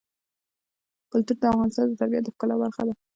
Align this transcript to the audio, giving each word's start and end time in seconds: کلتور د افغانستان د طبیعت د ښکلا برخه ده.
کلتور 1.11 1.35
د 1.41 1.43
افغانستان 1.51 1.85
د 1.87 1.93
طبیعت 2.01 2.23
د 2.25 2.27
ښکلا 2.33 2.55
برخه 2.63 2.81
ده. 2.87 2.93